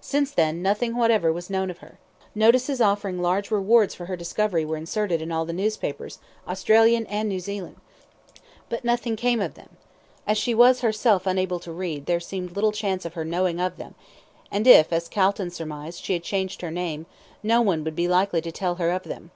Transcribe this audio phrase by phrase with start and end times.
[0.00, 1.98] Since then, nothing whatever was known of her.
[2.34, 6.18] Notices offering large rewards for her discovery were inserted in all the newspapers,
[6.48, 7.76] Australian and New Zealand;
[8.70, 9.76] but nothing came of them.
[10.26, 13.76] As she herself was unable to read there seemed little chance of her knowing of
[13.76, 13.94] them;
[14.50, 17.04] and, if, as Calton surmised she had changed her name,
[17.42, 19.30] no one would be likely to tell her of them.